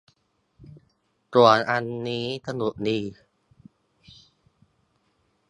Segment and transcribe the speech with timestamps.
[1.33, 2.99] ส่วนอันนี้สนุกดี